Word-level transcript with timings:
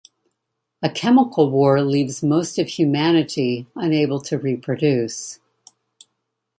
A 0.81 0.89
chemical 0.89 1.51
war 1.51 1.79
leaves 1.83 2.23
most 2.23 2.57
of 2.57 2.67
humanity 2.69 3.67
unable 3.75 4.19
to 4.21 4.39
reproduce. 4.39 5.37